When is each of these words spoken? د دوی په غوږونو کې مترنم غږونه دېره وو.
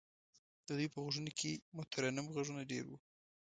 د 0.65 0.69
دوی 0.77 0.87
په 0.91 0.97
غوږونو 1.03 1.31
کې 1.39 1.51
مترنم 1.77 2.25
غږونه 2.35 2.61
دېره 2.69 2.87
وو. 2.89 2.97